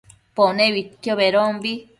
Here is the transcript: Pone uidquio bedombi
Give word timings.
Pone 0.37 0.65
uidquio 0.73 1.15
bedombi 1.21 1.79